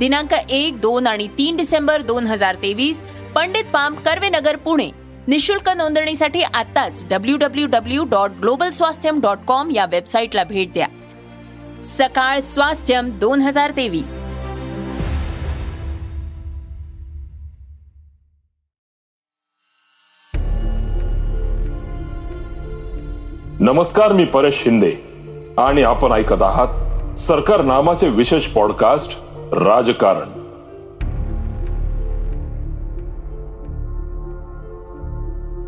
दिनांक 0.00 0.34
एक 0.50 0.80
दोन 0.80 1.06
आणि 1.06 1.28
तीन 1.28 1.56
डिसेंबर 1.56 2.02
दोन 2.02 2.26
हजार 2.26 2.54
तेवीस 2.54 3.04
पंडित 3.34 3.64
पाम 3.64 3.94
कर्वेनगर 3.94 4.56
पुणे. 4.56 4.90
निशुल्क 5.28 5.68
नोंदणीसाठी 5.68 6.42
आताच 6.42 7.04
W 7.10 7.36
W 7.36 7.66
W 7.66 8.04
dot 8.04 8.30
global 8.30 8.70
Swasthyam 8.70 9.20
dot 9.20 9.38
com 9.46 9.70
या 9.70 9.86
वेबसाईटला 9.86 10.44
भेट 10.44 10.72
द्या. 10.72 10.86
सकाळ 11.82 12.40
स्वास्थ्यम 12.40 13.10
दोन 13.10 13.40
हजार 13.40 13.70
तेवीस. 13.70 14.22
नमस्कार 23.60 24.12
मी 24.12 24.24
परेश 24.24 24.62
शिंदे. 24.64 24.92
आणि 25.58 25.82
आपण 25.82 26.12
ऐकत 26.12 26.42
आहात 26.42 27.18
सरकार 27.18 27.62
नामाचे 27.62 28.08
विशेष 28.08 28.46
पॉडकास्ट 28.46 29.27
राजकारण. 29.52 30.28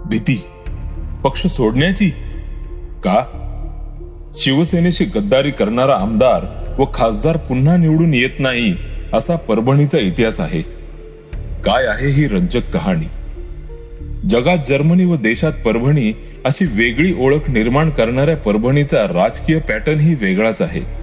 भीती? 0.09 0.45
पक्ष 1.25 1.47
सोडण्याची? 1.47 2.11
का? 3.05 3.37
शिवसेनेशी 4.35 5.05
गद्दारी 5.05 5.51
करणारा 5.51 5.95
आमदार 5.95 6.75
व 6.79 6.85
खासदार 6.95 7.37
पुन्हा 7.37 7.77
निवडून 7.77 8.15
येत 8.15 8.31
नाही 8.39 8.77
असा 9.13 9.37
परभणीचा 9.37 9.99
इतिहास 9.99 10.41
आहे. 10.41 10.61
काय 11.65 11.87
आहे 11.87 12.09
ही 12.09 12.29
रंजक 12.29 12.71
कहाणी? 12.75 13.07
जगात 14.29 14.59
जर्मनी 14.69 15.05
व 15.05 15.17
देशात 15.17 15.53
परभणी 15.65 16.13
अशी 16.45 16.65
वेगळी 16.65 17.15
ओळख 17.21 17.51
निर्माण 17.51 17.91
करणाऱ्या 17.91 18.37
परभणीचा 18.37 19.03
राजकीय 19.03 19.59
पॅटर्न 19.59 19.99
ही 19.99 20.15
वेगळाच 20.15 20.63
आहे. 20.63 21.01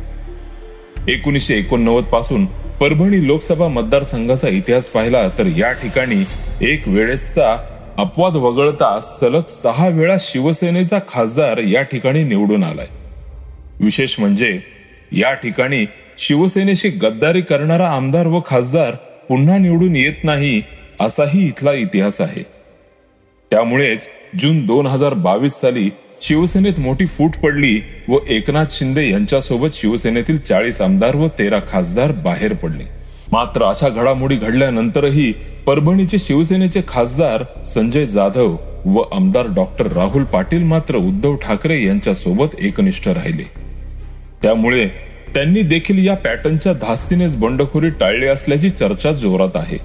एकोणीसशे 1.13 1.55
एकोणनव्वदपासून 1.55 2.45
परभणी 2.79 3.27
लोकसभा 3.27 3.67
मतदारसंघाचा 3.67 4.47
इतिहास 4.47 4.89
पाहिला 4.89 5.27
तर 5.27 5.45
या 5.57 5.71
ठिकाणी 5.71 6.23
एक 6.61 6.87
वेळेसचा 6.87 7.55
अपवाद 7.97 8.35
वगळता 8.35 8.99
सलग 9.01 9.45
सहा 9.49 9.87
वेळा 9.87 10.15
शिवसेनेचा 10.19 10.99
खासदार 11.09 11.57
या 11.57 11.81
ठिकाणी 11.81 12.23
निवडून 12.23 12.63
आलाय. 12.63 12.87
विशेष 13.79 14.15
म्हणजे 14.19 14.59
या 15.11 15.33
ठिकाणी 15.33 15.85
शिवसेनेशी 16.17 16.89
गद्दारी 16.89 17.41
करणारा 17.41 17.87
आमदार 17.87 18.27
व 18.27 18.39
खासदार 18.45 18.91
पुन्हा 19.29 19.57
निवडून 19.57 19.95
येत 19.95 20.23
नाही 20.23 20.61
असाही 20.99 21.47
इथला 21.47 21.73
इतिहास 21.73 22.21
आहे. 22.21 22.43
त्यामुळेच 23.51 24.07
जून 24.39 24.65
दोन 24.65 24.87
हजार 24.87 25.13
बावीस 25.13 25.53
साली 25.53 25.89
शिवसेनेत 26.21 26.79
मोठी 26.79 27.05
फूट 27.05 27.35
पडली 27.43 27.81
व 28.07 28.17
एकनाथ 28.27 28.65
शिंदे 28.69 29.09
यांच्यासोबत 29.09 29.67
शिवसेनेतील 29.73 30.37
चाळीस 30.37 30.81
आमदार 30.81 31.15
व 31.15 31.27
तेरा 31.39 31.59
खासदार 31.71 32.11
बाहेर 32.11 32.53
पडले. 32.53 32.83
मात्र 33.31 33.63
अशा 33.63 33.89
घडामोडी 33.89 34.35
घडल्यानंतरही 34.35 35.31
परभणीचे 35.65 36.17
शिवसेनेचे 36.17 36.81
खासदार 36.87 37.63
संजय 37.65 38.05
जाधव 38.05 38.55
व 38.85 39.01
आमदार 39.11 39.47
डॉक्टर 39.47 39.87
राहुल 39.87 40.23
पाटील 40.23 40.63
मात्र 40.63 40.95
उद्धव 40.95 41.35
ठाकरे 41.35 41.83
यांच्यासोबत 41.83 42.55
एकनिष्ठ 42.59 43.07
राहिले. 43.07 43.43
त्यामुळे 44.41 44.87
त्यांनी 45.33 45.61
देखील 45.61 46.07
या 46.07 46.15
पॅटर्नच्या 46.15 46.73
धास्तीनेच 46.73 47.37
बंडखोरी 47.37 47.89
टाळली 47.89 48.27
असल्याची 48.27 48.69
चर्चा 48.69 49.11
जोरात 49.11 49.55
आहे. 49.55 49.77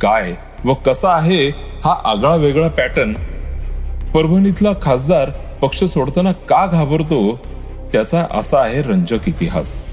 काय 0.00 0.32
व 0.64 0.74
कसा 0.74 1.10
आहे 1.10 1.48
हा 1.84 2.00
आगळा 2.04 2.34
वेगळा 2.36 2.68
पॅटर्न 2.68 3.12
परभणीतला 4.14 4.70
खासदार 4.82 5.30
पक्ष 5.62 5.84
सोडताना 5.84 6.32
का 6.32 6.66
घाबरतो 6.66 7.40
त्याचा 7.92 8.24
असा 8.30 8.60
आहे 8.60 8.82
रंजक 8.82 9.28
इतिहास. 9.28 9.84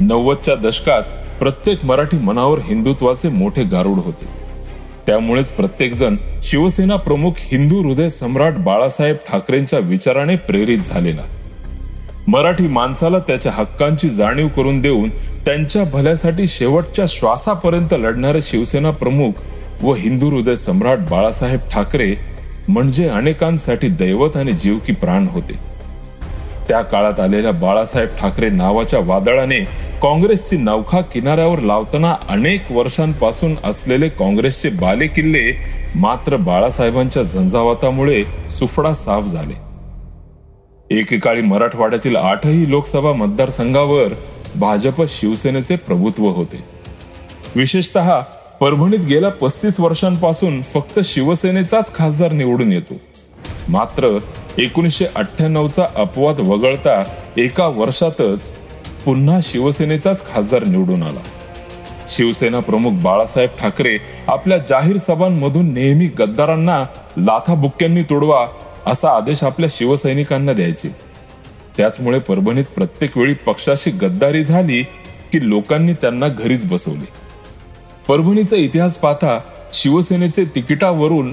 नव्वदच्या 0.00 0.54
दशकात 0.54 1.02
प्रत्येक 1.38 1.84
मराठी 1.84 2.16
मनावर 2.16 2.58
हिंदुत्वाचे 2.58 3.28
मोठे 3.28 3.62
गारुड 3.62 3.98
होते. 3.98 4.26
त्यामुळेच 5.06 5.48
प्रत्येकजण 5.48 6.16
शिवसेना 6.42 6.96
प्रमुख 6.96 7.32
हिंदू 7.36 7.82
हृदय 7.82 8.08
सम्राट 8.08 8.52
बाळासाहेब 8.54 9.16
ठाकरेंच्या 9.28 9.78
विचाराने 9.78 10.36
प्रेरित 10.36 10.78
झालेला. 10.78 11.22
मराठी 12.28 12.66
माणसाला 12.66 13.18
त्याच्या 13.18 13.52
हक्कांची 13.52 14.08
जाणीव 14.08 14.48
करून 14.48 14.80
देऊन 14.80 15.08
त्यांच्या 15.44 15.84
भल्यासाठी 15.84 16.46
शेवटच्या 16.46 17.04
श्वासापर्यंत 17.08 17.94
लढणारे 17.94 18.42
शिवसेना 18.42 18.90
प्रमुख 18.90 19.32
व 19.82 19.94
हिंदू 19.94 20.30
हृदय 20.30 20.56
सम्राट 20.56 20.98
बाळासाहेब 20.98 21.60
ठाकरे 21.72 22.33
म्हणजे 22.68 23.08
अनेकांसाठी 23.08 23.88
दैवत 23.88 24.36
आणि 24.36 24.52
जीव 24.52 24.78
की 24.86 24.92
प्राण 24.92 25.26
होते. 25.28 25.52
त्या 26.68 26.82
काळात 26.82 27.20
आलेल्या 27.20 27.50
बाळासाहेब 27.50 28.08
ठाकरे 28.18 28.48
नावाच्या 28.50 29.00
वादळाने 29.00 29.60
काँग्रेसची 30.02 30.56
नौखा 30.56 31.00
किनाऱ्यावर 31.00 31.58
लावताना 31.58 32.16
अनेक 32.28 32.72
वर्षांपासून 32.72 33.54
असलेले 33.64 34.08
काँग्रेसचे 34.08 34.68
बाले 34.70 35.06
किल्ले 35.06 35.56
मात्र 35.94 36.36
बाळासाहेबांच्या 36.36 37.22
झंझावातामुळे 37.22 38.22
सुफडा 38.50 38.92
साफ 38.92 39.24
झाले. 39.24 39.54
एकेकाळी 41.00 41.42
मराठवाड्यातील 41.42 42.16
आठही 42.16 42.70
लोकसभा 42.70 43.12
मतदारसंघावर 43.12 44.08
भाजप 44.56 45.02
शिवसेनेचे 45.08 45.76
प्रभुत्व 45.76 46.24
होते. 46.24 46.64
विशेषतः 47.56 48.20
परभणीत 48.60 48.98
गेल्या 48.98 49.30
पस्तीस 49.30 49.80
वर्षांपासून 49.80 50.62
फक्त 50.62 51.00
शिवसेनेचाच 51.04 51.94
खासदार 51.94 52.32
निवडून 52.32 52.72
येतो. 52.72 52.94
मात्र 53.68 54.18
एकोणीसशे 54.58 55.06
अठ्ठ्याण्णवचा 55.14 55.86
अपवाद 55.96 56.40
वगळता 56.40 57.02
एका 57.36 57.66
वर्षातच 57.66 58.52
पुन्हा 59.04 59.38
शिवसेनेचाच 59.42 60.32
खासदार 60.32 60.64
निवडून 60.64 61.02
आला. 61.02 61.20
शिवसेना 62.08 62.60
प्रमुख 62.60 62.90
बाळासाहेब 62.90 63.50
ठाकरे 63.60 63.98
आपल्या 64.26 64.58
जाहीर 64.58 64.96
सभांमधून 64.96 65.74
नेहमी 65.74 66.06
गद्दारांना 66.06 66.84
लाथाबुक्क्यांनी 67.18 68.02
तोडवा 68.02 68.46
असा 68.86 69.10
आदेश 69.10 69.44
आपल्या 69.44 69.68
शिवसैनिकांना 69.72 70.52
द्यायचे. 70.52 70.94
त्याचमुळे 71.76 72.18
परभणीत 72.18 72.64
प्रत्येक 72.64 73.18
वेळी 73.18 73.34
पक्षाशी 73.34 73.90
गद्दारी 73.90 74.44
झाली 74.44 74.82
की 75.32 75.48
लोकांनी 75.48 75.92
त्यांना 75.92 76.28
घरीच 76.28 76.64
बसवले. 76.72 77.23
परभणीचा 78.08 78.56
इतिहास 78.56 78.96
पाहता 78.96 79.40
शिवसेनेचे 79.72 80.44
तिकिटावरून 80.44 81.32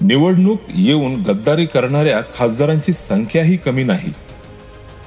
निवडणूक 0.00 0.60
येऊन 0.74 1.22
गद्दारी 1.22 1.66
करणाऱ्या 1.66 2.20
खासदारांची 2.38 2.92
संख्याही 2.92 3.56
कमी 3.56 3.84
नाही. 3.84 4.12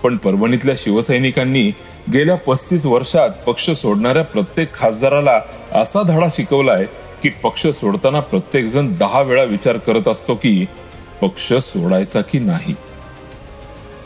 पण 0.03 0.17
परभणीतल्या 0.17 0.75
शिवसैनिकांनी 0.77 1.71
गेल्या 2.13 2.35
पस्तीस 2.35 2.85
वर्षात 2.85 3.29
पक्ष 3.29 3.69
सोडणाऱ्या 3.69 4.23
प्रत्येक 4.23 4.73
खासदाराला 4.73 5.41
असा 5.71 6.01
धडा 6.01 6.27
शिकवलाय 6.31 6.85
की 7.23 7.29
पक्ष 7.29 7.67
सोडताना 7.67 8.19
प्रत्येक 8.19 8.65
जण 8.65 8.95
दहा 8.95 9.21
वेळा 9.21 9.43
विचार 9.43 9.77
करत 9.77 10.07
असतो 10.07 10.35
की 10.35 10.65
पक्ष 11.21 11.53
सोडायचा 11.53 12.21
की 12.21 12.39
नाही. 12.39 12.75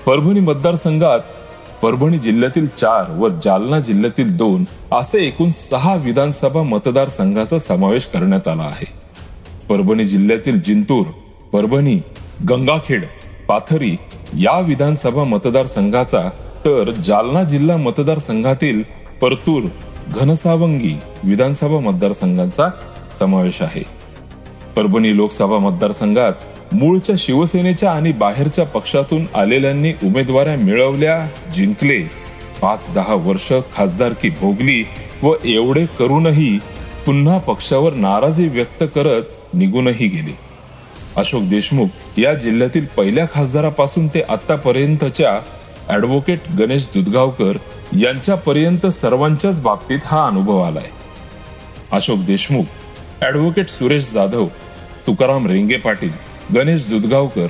परभणी 0.05 0.39
मतदारसंघात 0.39 1.19
परभणी 1.85 2.17
जिल्ह्यातील 2.17 2.67
चार 2.67 3.11
व 3.17 3.27
जालना 3.43 3.79
जिल्ह्यातील 3.79 4.37
दोन 4.37 4.63
असे 4.91 5.19
एकूण 5.25 5.49
सहा 5.49 5.95
विधानसभा 5.95 6.61
मतदारसंघाचा 6.63 7.59
समावेश 7.59 8.05
करण्यात 8.05 8.47
आला 8.47 8.63
आहे. 8.63 8.85
परभणी 9.69 10.05
जिल्ह्यातील 10.05 10.61
जिंतूर 10.61 11.05
परभणी 11.53 11.99
गंगाखेड 12.49 13.05
पाथरी 13.47 13.97
या 14.39 14.59
विधानसभा 14.59 15.23
मतदारसंघाचा 15.23 16.29
तर 16.65 16.91
जालना 16.91 17.43
जिल्हा 17.43 17.77
मतदारसंघातील 17.77 18.81
परतूर 19.21 19.63
घनसावंगी 20.15 20.97
विधानसभा 21.23 21.79
मतदारसंघाचा 21.79 22.69
समावेश 23.19 23.61
आहे. 23.61 23.83
परभणी 24.75 25.15
लोकसभा 25.15 25.57
मतदारसंघात 25.57 26.33
मूळच्या 26.71 27.15
शिवसेनेच्या 27.17 27.91
आणि 27.91 28.11
बाहेरच्या 28.11 28.65
पक्षातून 28.65 29.25
आलेल्यांनी 29.35 29.93
उमेदवाऱ्या 30.03 30.55
मिळवल्या 30.55 31.27
जिंकले. 31.53 31.99
पाच 32.61 32.93
दहा 32.95 33.13
वर्ष 33.13 33.53
खासदारकी 33.75 34.29
भोगली 34.29 34.83
व 35.21 35.33
एवढे 35.45 35.85
करूनही 35.85 36.59
पुन्हा 37.05 37.37
पक्षावर 37.37 37.93
नाराजी 37.93 38.47
व्यक्त 38.47 38.83
करत 38.95 39.23
निघूनही 39.53 40.07
गेले. 40.07 40.37
अशोक 41.15 41.43
देशमुख 41.43 42.19
या 42.19 42.33
जिल्ह्यातील 42.33 42.85
पहिल्या 42.85 43.25
खासदारापासून 43.33 44.07
ते 44.07 44.21
आतापर्यंतच्या 44.21 45.39
ऍडव्होकेट 45.95 46.39
गणेश 46.59 46.87
दुधगावकर 46.93 47.57
यांच्यापर्यंत 47.99 48.87
सर्वांच्याच 48.87 49.61
बाबतीत 49.61 49.99
हा 50.05 50.27
अनुभव 50.27 50.61
आलाय. 50.61 50.89
अशोक 51.91 52.19
देशमुख 52.19 52.63
ऍडव्होकेट 53.23 53.69
सुरेश 53.69 54.11
जाधव 54.11 54.47
तुकाराम 55.07 55.47
रेंगे 55.47 55.77
पाटील 55.77 56.24
गणेश 56.53 56.87
दुधगावकर 56.87 57.47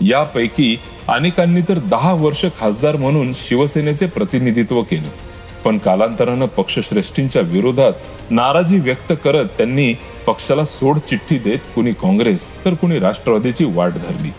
यापैकी 0.00 0.76
अनेकांनी 1.08 1.60
तर 1.60 1.78
दहा 1.78 2.12
वर्ष 2.12 2.44
खासदार 2.60 2.96
म्हणून 2.96 3.32
शिवसेनेचे 3.34 4.06
प्रतिनिधित्व 4.06 4.82
केले. 4.82 5.28
पण 5.64 5.78
कालांतरानं 5.78 6.46
पक्षश्रेष्ठींच्या 6.46 7.42
विरोधात 7.42 7.92
नाराजी 8.30 8.78
व्यक्त 8.78 9.12
करत 9.24 9.44
त्यांनी 9.44 9.94
पक्षाला 10.26 10.64
सोड 10.64 10.98
चिठ्ठी 10.98 11.38
देत 11.38 11.58
कुणी 11.74 11.92
काँग्रेस 11.92 12.64
तर 12.64 12.74
कुणी 12.74 12.98
राष्ट्रवादीची 12.98 13.64
वाट 13.64 13.90
धरली. 13.90 14.30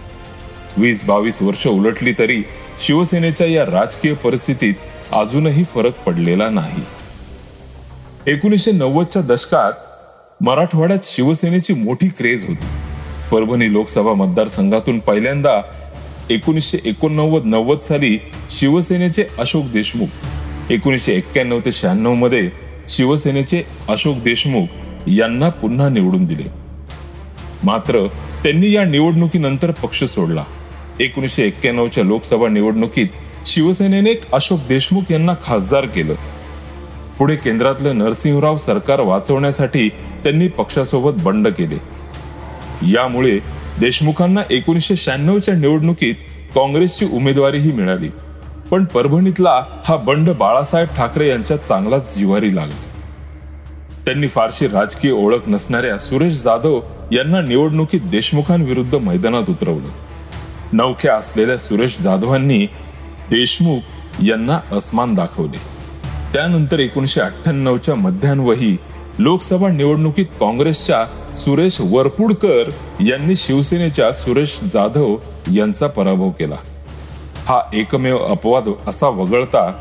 वीस 0.77 1.03
बावीस 1.05 1.41
वर्ष 1.41 1.67
उलटली 1.67 2.13
तरी 2.13 2.43
शिवसेनेच्या 2.85 3.47
या 3.47 3.65
राजकीय 3.65 4.13
परिस्थितीत 4.13 4.73
अजूनही 5.11 5.63
फरक 5.63 6.03
पडलेला 6.03 6.49
नाही. 6.49 6.83
एकोणीसशे 8.27 8.71
नव्वदच्या 8.71 9.21
दशकात 9.21 9.71
मराठवाड्यात 10.41 10.99
शिवसेनेची 11.03 11.73
मोठी 11.73 12.07
क्रेज 12.07 12.47
होती. 12.47 12.88
परभणी 13.31 13.73
लोकसभा 13.73 14.13
मतदारसंघातून 14.13 14.99
पहिल्यांदा 14.99 15.61
एकोणीसशे 16.29 16.77
एकोणनव्वद 16.85 17.45
नव्वद 17.45 17.79
साली 17.79 18.17
शिवसेनेचे 18.59 19.23
अशोक 19.39 19.65
देशमुख 19.65 20.07
एकोणीसशे 20.69 21.13
एक्क्याण्णव 21.13 21.59
ते 21.65 21.71
शहाण्णवमध्ये 21.71 22.49
शिवसेनेचे 22.87 23.63
अशोक 23.89 24.17
देशमुख 24.17 24.65
यांना 25.07 25.49
पुन्हा 25.49 25.89
निवडून 25.89 26.25
दिले. 26.25 26.49
मात्र 27.63 28.05
त्यांनी 28.43 28.71
या 28.71 28.83
निवडणुकीनंतर 28.83 29.71
पक्ष 29.71 30.03
सोडला. 30.03 30.43
एकोणीसशे 30.99 31.43
एक्क्याण्णवच्या 31.43 32.03
लोकसभा 32.03 32.47
निवडणुकीत 32.47 33.07
शिवसेनेने 33.45 34.13
अशोक 34.33 34.59
देशमुख 34.69 35.11
यांना 35.11 35.33
खासदार 35.43 35.85
केलं. 35.85 36.13
पुढे 37.19 37.35
केंद्रातलं 37.35 37.97
नरसिंहराव 37.97 38.57
सरकार 38.57 38.99
वाचवण्यासाठी 38.99 39.89
त्यांनी 40.23 40.47
पक्षासोबत 40.47 41.23
बंड 41.23 41.47
केले. 41.47 41.98
यामुळे 42.81 43.39
देशमुखांना 43.79 44.41
एकोणीसशे 44.49 44.95
शहाण्णवच्या 44.95 45.53
निवडणुकीत 45.53 46.15
काँग्रेसची 46.55 47.05
उमेदवारीही 47.05 47.71
मिळाली. 47.71 48.09
पण 48.71 48.85
परभणीतला 48.85 49.63
हा 49.85 49.95
बंड 49.95 50.29
बाळासाहेब 50.29 50.87
ठाकरे 50.97 51.29
यांच्या 51.29 51.57
चांगलाच 51.57 52.17
जिवारी 52.17 52.55
लागला. 52.55 52.89
त्यांनी 54.05 54.27
फारशी 54.27 54.67
राजकीय 54.67 55.11
ओळख 55.11 55.39
नसणाऱ्या 55.47 55.97
सुरेश 55.97 56.33
जाधव 56.33 56.81
यांना 57.11 57.41
निवडणुकीत 57.41 57.99
देशमुखांविरुद्ध 58.01 58.95
मैदानात 58.95 59.43
उतरवलं. 59.49 59.89
नवख्या 60.73 61.15
असलेल्या 61.15 61.57
सुरेश 61.57 61.99
जाधवांनी 61.99 62.65
देशमुख 63.31 63.79
यांना 64.23 64.59
अस्मान 64.71 65.15
दाखवले. 65.15 65.57
त्यानंतर 66.33 66.79
एकोणीशे 66.79 67.21
अठ्ठ्याण्णवच्या 67.21 67.95
मध्यान्वही 67.95 68.77
लोकसभा 69.19 69.69
निवडणुकीत 69.69 70.25
काँग्रेसच्या 70.25 71.18
सुरेश 71.35 71.77
वरपुडकर 71.79 72.69
यांनी 72.99 73.35
शिवसेनेच्या 73.35 74.11
सुरेश 74.11 74.59
जाधव 74.73 75.15
यांचा 75.53 75.87
पराभव 75.87 76.29
केला. 76.29 76.55
हा 77.45 77.61
एकमेव 77.73 78.17
अपवाद 78.17 78.69
असा 78.87 79.07
वगळता 79.07 79.73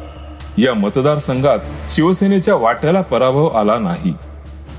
या 0.58 0.74
मतदारसंघात 0.74 1.58
शिवसेनेच्या 1.90 2.54
वाट्याला 2.54 3.00
पराभव 3.00 3.46
आला 3.46 3.78
नाही. 3.78 4.14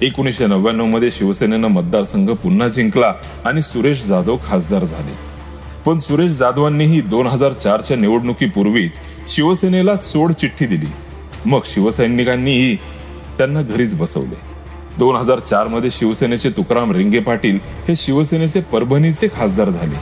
एकोणीसशे 0.01 0.45
नव्याण्णवमध्ये 0.45 1.11
शिवसेनेनं 1.11 1.67
मतदारसंघ 1.67 2.31
पुन्हा 2.31 2.67
जिंकला 2.67 3.13
आणि 3.45 3.61
सुरेश 3.61 4.03
जाधव 4.03 4.37
खासदार 4.45 4.83
झाले. 4.83 5.13
पण 5.85 5.99
सुरेश 5.99 6.31
जाधवांनीही 6.31 7.01
दोन 7.01 7.27
हजार 7.27 7.51
चारच्या 7.51 7.97
निवडणुकीपूर्वीच 7.97 8.91
शिवसेनेला 9.27 9.95
चोड 9.95 10.31
चिठ्ठी 10.31 10.65
दिली. 10.65 10.91
मग 11.45 11.59
शिवसैनिकांनीही 11.65 12.75
त्यांना 13.37 13.61
घरीच 13.61 13.95
बसवले. 13.95 14.48
दोन 14.99 15.15
हजार 15.15 15.39
चारमध्ये 15.39 15.89
शिवसेनेचे 15.91 16.49
तुकाराम 16.49 16.91
रेंगे 16.91 17.19
पाटील 17.19 17.59
हे 17.87 17.95
शिवसेनेचे 17.95 18.61
परभणीचे 18.61 19.27
खासदार 19.35 19.69
झाले. 19.69 19.95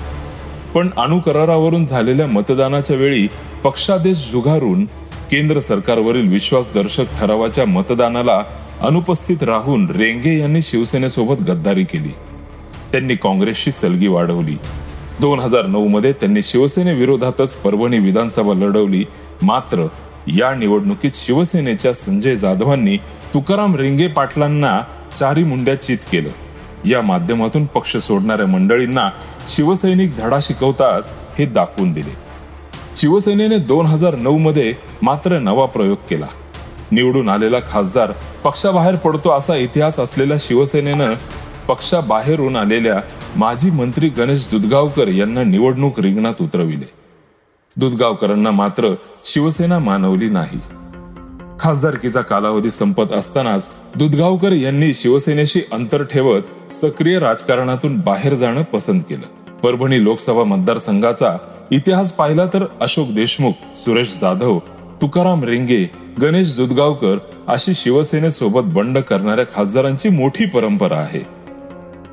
पण 0.73 0.89
अणुकरारावरून 0.97 1.85
झालेल्या 1.85 2.27
मतदानाच्या 2.27 2.95
वेळी 2.95 3.27
पक्षादेश 3.63 4.31
झुगारून 4.31 4.85
केंद्र 5.31 5.59
सरकारवरील 5.59 6.27
विश्वासदर्शक 6.27 7.03
ठरावाच्या 7.19 7.65
मतदानाला 7.65 8.43
अनुपस्थित 8.81 9.43
राहून 9.43 9.89
रेंगे 9.89 10.39
यांनी 10.39 10.61
शिवसेनेसोबत 10.61 11.41
गद्दारी 11.41 11.83
केली. 11.83 12.13
त्यांनी 12.91 13.15
काँग्रेसची 13.15 13.71
सलगी 13.71 14.07
वाढवली. 14.07 14.57
दोन 15.19 15.39
हजार 15.39 15.65
नऊ 15.65 15.87
मध्ये 15.87 16.11
त्यांनी 16.11 16.41
शिवसेनेविरोधातच 16.43 17.49
परभणी 17.49 17.99
विधानसभा 17.99 18.53
लढवली. 18.53 19.03
मात्र 19.41 19.87
या 20.27 20.55
निवडणुकीत 20.55 21.11
शिवसेनेच्या 21.13 21.93
संजय 21.93 22.35
जाधवांनी 22.35 22.97
तुकाराम 23.37 23.75
रेंगे 23.75 24.07
पाटलांना 24.07 24.81
चारी 25.15 25.43
मुंड्या 25.43 25.81
चित 25.81 25.97
केलं. 26.11 26.29
या 26.85 27.01
माध्यमातून 27.01 27.65
पक्ष 27.65 27.97
सोडणाऱ्या 27.97 28.47
मंडळींना 28.47 29.09
शिवसैनिक 29.47 30.15
धडा 30.17 30.39
शिकवतात 30.41 31.01
हे 31.39 31.45
दाखवून 31.45 31.93
दिले. 31.93 32.15
शिवसेनेने 32.95 33.57
दोन 33.57 33.85
हजार 33.85 34.15
नऊ 34.15 34.37
मध्ये 34.37 34.73
मात्र 35.01 35.39
नवा 35.39 35.65
प्रयोग 35.65 35.97
केला. 36.09 36.25
निवडून 36.91 37.29
आलेला 37.29 37.57
खासदार 37.71 38.11
पक्षाबाहेर 38.43 38.95
पडतो 38.95 39.37
असा 39.37 39.55
इतिहास 39.55 39.99
असलेल्या 39.99 40.37
शिवसेनेनं 40.39 41.13
पक्षाबाहेरून 41.67 42.55
आलेल्या 42.55 43.01
माजी 43.35 43.69
मंत्री 43.69 44.09
गणेश 44.09 44.47
दुधगावकर 44.51 45.07
यांना 45.07 45.43
निवडणूक 45.43 45.99
रिंगणात 45.99 46.41
उतरविले. 46.41 46.89
दुधगावकरांना 47.77 48.51
मात्र 48.51 48.95
शिवसेना 49.25 49.79
मानवली 49.79 50.29
नाही. 50.29 50.76
खासदारकीचा 51.59 52.21
कालावधी 52.21 52.71
संपत 52.71 53.13
असतानाच 53.13 53.69
दुधगावकर 53.95 54.51
यांनी 54.51 54.93
शिवसेनेशी 54.93 55.61
अंतर 55.71 56.03
ठेवत 56.03 56.71
सक्रिय 56.71 57.19
राजकारणातून 57.19 57.97
बाहेर 57.97 58.33
जाणं 58.33 58.63
पसंत 58.63 59.01
केलं. 59.01 59.55
परभणी 59.63 60.03
लोकसभा 60.03 60.43
मतदारसंघाचा 60.43 61.37
इतिहास 61.71 62.11
पाहिला 62.11 62.45
तर 62.45 62.65
अशोक 62.81 63.07
देशमुख 63.07 63.51
सुरेश 63.75 64.17
जाधव 64.21 64.59
तुकाराम 65.01 65.43
रेंगे 65.43 65.91
गणेश 66.21 66.55
दुधगावकर 66.55 67.17
अशी 67.47 67.73
शिवसेनेसोबत 67.73 68.61
बंड 68.63 68.97
करणाऱ्या 68.97 69.45
खासदारांची 69.55 70.09
मोठी 70.09 70.45
परंपरा 70.45 70.97
आहे. 70.97 71.19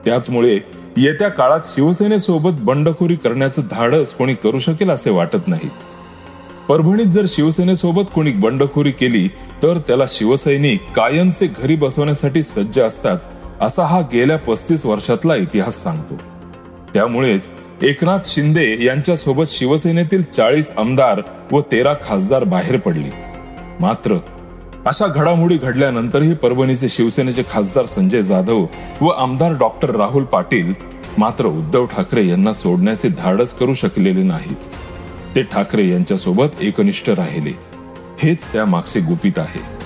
त्याचमुळे 0.04 0.58
येत्या 0.96 1.28
काळात 1.28 1.60
शिवसेनेसोबत 1.64 2.50
बंडखोरी 2.54 3.14
करण्याचं 3.14 3.62
धाडस 3.70 4.12
कोणी 4.12 4.34
करू 4.34 4.58
शकेल 4.58 4.90
असे 4.90 5.10
वाटत 5.10 5.48
नाही. 5.48 5.70
परभणीत 6.68 7.06
जर 7.06 7.26
शिवसेनेसोबत 7.28 8.02
कोणी 8.14 8.32
बंडखोरी 8.32 8.90
केली 8.90 9.28
तर 9.62 9.78
त्याला 9.78 10.04
शिवसैनिक 10.08 10.80
कायमचे 10.96 11.46
घरी 11.46 11.74
बसवण्यासाठी 11.76 12.42
सज्ज 12.42 12.78
असतात 12.80 13.18
असा 13.60 13.84
हा 13.84 14.00
गेल्या 14.12 14.38
पस्तीस 14.38 14.84
वर्षातला 14.86 15.36
इतिहास 15.36 15.82
सांगतो. 15.82 16.14
त्यामुळेच 16.94 17.48
एकनाथ 17.82 18.18
शिंदे 18.24 18.84
यांच्या 18.84 19.16
सोबत 19.16 19.44
शिवसेनेतील 19.48 20.22
चाळीस 20.22 20.72
आमदार 20.76 21.20
व 21.52 21.60
तेरा 21.72 21.94
खासदार 22.06 22.44
बाहेर 22.44 22.76
पडले. 22.76 23.10
मात्र 23.80 24.16
अशा 24.86 25.06
घडामोडी 25.06 25.56
घडल्यानंतरही 25.56 26.34
परभणीचे 26.34 26.88
शिवसेनेचे 26.88 27.42
खासदार 27.50 27.86
संजय 27.86 28.22
जाधव 28.22 28.64
व 29.00 29.08
आमदार 29.08 29.52
डॉक्टर 29.52 29.90
राहुल 29.90 30.24
पाटील 30.24 30.72
मात्र 31.18 31.46
उद्धव 31.46 31.86
ठाकरे 31.86 32.26
यांना 32.28 32.52
सोडण्याचे 32.52 33.08
धाडस 33.08 33.52
करू 33.52 33.74
शकलेले 33.74 34.22
नाहीत. 34.22 34.56
ते 35.34 35.42
ठाकरे 35.42 35.88
यांच्यासोबत 35.90 36.46
एकनिष्ठ 36.60 37.10
राहिले. 37.10 37.52
हेच 38.22 38.52
त्या 38.52 38.64
मागचे 38.64 39.00
गुपित 39.00 39.38
आहे. 39.38 39.83